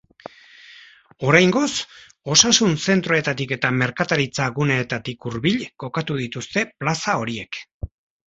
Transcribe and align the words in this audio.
Oraingoz, 1.31 1.67
osasun 2.35 2.73
zentroetatik 2.93 3.53
eta 3.57 3.71
merkataritza 3.81 4.49
guneetatik 4.57 5.29
hurbil 5.33 5.61
kokatu 5.85 6.19
dituzte 6.23 6.65
plaza 6.73 7.19
horiek. 7.25 7.63